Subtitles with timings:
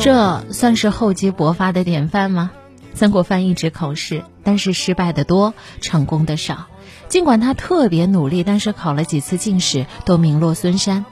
[0.00, 2.50] 这算是厚积薄发的典范吗？
[2.94, 6.66] 曾国藩一直考试，但是失败的多，成功的少。
[7.08, 11.04] 尽管他特别努力，但是考了几次进士都名落孙山。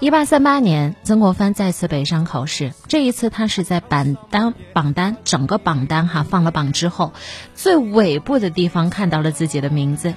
[0.00, 7.12] 一八三八年，曾国藩再次北上考试，这一次他是在榜单榜单整个榜单哈放了榜之后，
[7.54, 10.14] 最尾部的地方看到了自己的名字。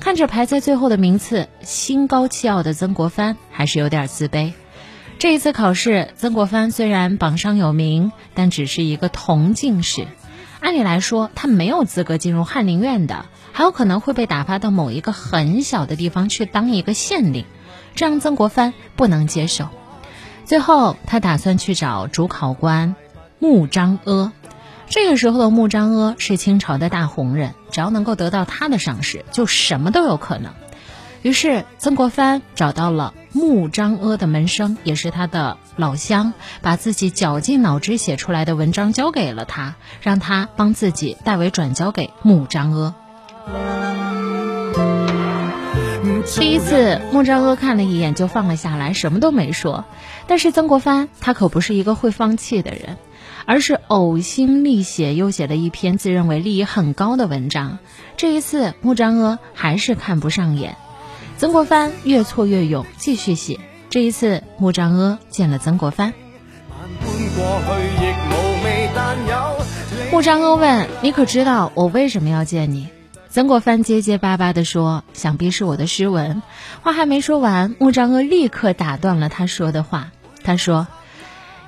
[0.00, 4.52] 看着排在最后的名次，心高气傲的曾国藩还是有点自卑。
[5.18, 10.06] 这一次考试，曾国藩虽然榜上有名，但只是一个同进士。
[10.60, 17.46] 按理来说，他没有资格进入翰林院的，还有可能会被打发到某一个很小的地方去当一个县令，
[17.94, 19.68] 这让曾国藩不能接受。
[20.44, 22.94] 最后，他打算去找主考官
[23.38, 24.32] 穆彰阿。
[24.88, 30.52] 这个时候的穆彰阿是清朝的大红人，只要能够得到他的赏识，就什么都有可能。
[31.22, 36.32] 于是，曾国藩找到了穆彰阿的门生，也是他的老乡，
[36.62, 42.94] 把自己绞尽脑汁写出来的文章交给了他，让他帮自己代为转交给穆彰阿。
[46.38, 49.84] 第一次，穆彰阿看了一眼就放了下来，什么都没说。
[50.26, 52.96] 但是曾国藩他可不是一个会放弃的人，
[53.44, 57.80] 而是呕心沥血又写了一篇自认为利益很高的文章。
[58.16, 60.78] 这一次，穆彰阿还是看不上眼。
[61.38, 63.60] 曾国藩越挫越勇，继续写。
[63.90, 66.14] 这一次，穆彰阿见了曾国藩。
[70.10, 72.88] 穆彰阿问：“你可知道我为什么要见你？”
[73.28, 76.42] 曾国藩结结巴巴地说：“想必是我的诗文。”
[76.80, 80.12] 话还没说完，穆彰阿立刻打断了他说的话。
[80.42, 80.86] 他说：“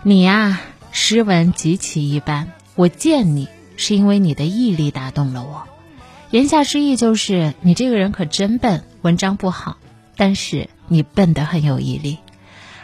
[0.03, 0.61] 你呀，
[0.93, 2.53] 诗文极其一般。
[2.75, 5.65] 我见你，是因为你的毅力打动了我。”
[6.31, 9.79] 言下之意就是你这个人可真笨，文章不好，
[10.15, 12.19] 但是你笨得很有毅力。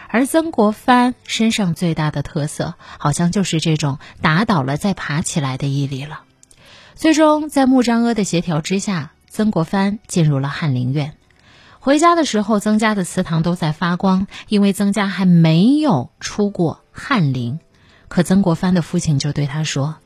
[0.09, 6.23] 而曾国藩身上最大的特色，好像就是这种打倒了再爬起来的毅力了。
[6.95, 11.13] 最终，在穆彰阿的协调之下，曾国藩进入了翰林院。
[11.81, 17.59] 回家的时候，曾家的祠堂都在发光，因为曾家还没有出过翰林。
[18.09, 19.97] 可曾国藩的父亲就对他说：“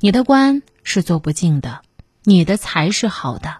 [0.00, 1.80] 你的官是做不尽的。”
[2.26, 3.56] 你的才是好的，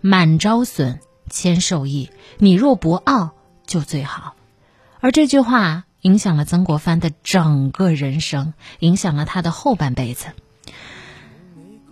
[0.00, 0.98] 满招损，
[1.30, 2.10] 谦受益。
[2.38, 3.30] 你若不傲，
[3.64, 4.34] 就最好。
[5.00, 10.26] 而这句话影响了曾国藩的整个人生，影响了他的后半辈子。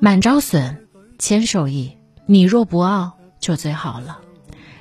[0.00, 0.88] 满招损，
[1.18, 1.96] 谦受益。
[2.26, 4.18] 你若不傲，就最好了。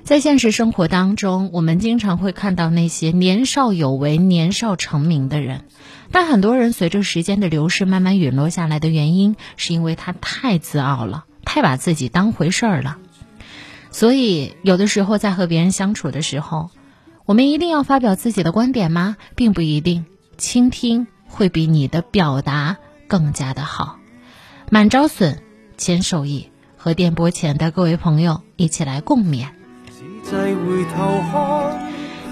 [0.04, 5.66] 在现实生活当中，我们经常会看到那些年少有为、年少成名的人，
[6.12, 11.26] 但很多人随着时间的流逝慢慢陨落下来的原因，是因为他太自傲了。
[11.56, 12.98] 太把自己当回事儿了，
[13.90, 16.70] 所以有的时候在和别人相处的时候，
[17.24, 19.16] 我们一定要发表自己的观点吗？
[19.38, 20.06] 并不一定，
[20.38, 22.76] 倾听会比你的表达
[23.08, 24.00] 更加的好。
[24.70, 25.38] 满招损，
[25.78, 29.48] 谦受益，和电波前的各位朋友一起来共勉。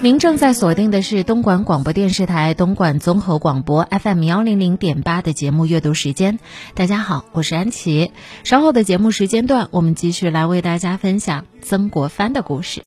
[0.02, 6.38] 您正在锁定的是东莞广播电视台东莞综合广播 FM 幺零零点八的节目阅读时间。
[6.74, 8.10] 大家好，我是安琪。
[8.42, 12.82] 稍后的节目时间段，我们继续来为大家分享曾国藩的故事。